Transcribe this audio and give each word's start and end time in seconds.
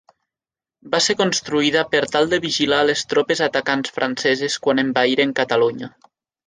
Va 0.95 1.01
ser 1.07 1.15
construïda 1.19 1.83
per 1.93 2.01
tal 2.15 2.31
de 2.33 2.41
vigilar 2.47 2.81
les 2.91 3.07
tropes 3.13 3.47
atacants 3.51 3.95
franceses 4.01 4.61
quan 4.67 4.87
envaïren 4.89 5.41
Catalunya. 5.45 5.97